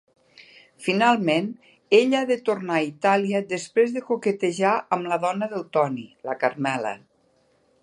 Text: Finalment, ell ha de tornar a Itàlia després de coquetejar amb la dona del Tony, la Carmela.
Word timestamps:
Finalment, 0.85 1.49
ell 1.97 2.15
ha 2.19 2.21
de 2.31 2.37
tornar 2.47 2.77
a 2.79 2.87
Itàlia 2.87 3.43
després 3.53 3.95
de 3.99 4.05
coquetejar 4.09 4.73
amb 4.97 5.13
la 5.15 5.23
dona 5.29 5.53
del 5.55 5.69
Tony, 5.79 6.03
la 6.31 6.39
Carmela. 6.47 6.99